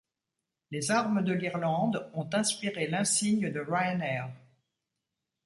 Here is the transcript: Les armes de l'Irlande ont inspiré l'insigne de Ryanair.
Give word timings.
Les 0.71 0.89
armes 0.89 1.21
de 1.23 1.31
l'Irlande 1.31 2.09
ont 2.15 2.27
inspiré 2.33 2.87
l'insigne 2.87 3.51
de 3.51 3.59
Ryanair. 3.59 4.31